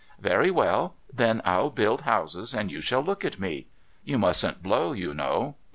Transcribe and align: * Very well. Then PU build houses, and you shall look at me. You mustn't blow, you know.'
* 0.15 0.19
Very 0.29 0.49
well. 0.49 0.95
Then 1.13 1.43
PU 1.45 1.69
build 1.75 2.01
houses, 2.01 2.55
and 2.55 2.71
you 2.71 2.81
shall 2.81 3.01
look 3.03 3.23
at 3.23 3.39
me. 3.39 3.67
You 4.03 4.17
mustn't 4.17 4.63
blow, 4.63 4.93
you 4.93 5.13
know.' 5.13 5.57